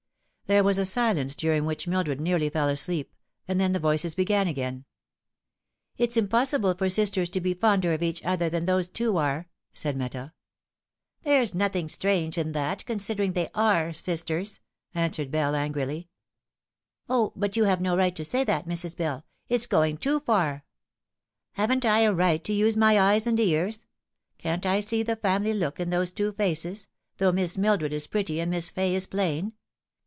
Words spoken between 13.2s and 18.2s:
they are sisters," answered Bell angrily." O, but you've no right